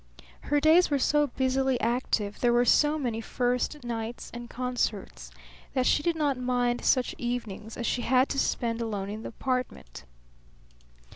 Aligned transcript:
Her 0.45 0.59
days 0.59 0.89
were 0.89 0.97
so 0.97 1.27
busily 1.27 1.79
active, 1.79 2.39
there 2.39 2.51
were 2.51 2.65
so 2.65 2.97
many 2.97 3.21
first 3.21 3.83
nights 3.83 4.31
and 4.33 4.49
concerts, 4.49 5.29
that 5.75 5.85
she 5.85 6.01
did 6.01 6.15
not 6.15 6.39
mind 6.39 6.83
such 6.83 7.13
evenings 7.19 7.77
as 7.77 7.85
she 7.85 8.01
had 8.01 8.27
to 8.29 8.39
spend 8.39 8.81
alone 8.81 9.11
in 9.11 9.21
the 9.21 9.29
apartment. 9.29 10.05